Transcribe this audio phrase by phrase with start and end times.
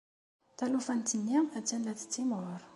[0.57, 2.61] Talufant-nni attan la tettimɣur.